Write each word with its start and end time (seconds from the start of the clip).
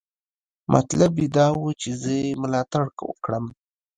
مطلب 0.73 1.11
یې 1.21 1.27
دا 1.35 1.47
و 1.53 1.63
چې 1.81 1.89
زه 2.01 2.11
یې 2.21 2.39
ملاتړ 2.41 2.85
وکړم. 3.09 3.45